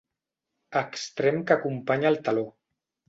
Extrem 0.81 1.37
que 1.51 1.57
acompanya 1.57 2.11
el 2.13 2.19
taló. 2.29 2.47